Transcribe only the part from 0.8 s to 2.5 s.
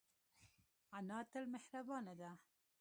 انا تل مهربانه ده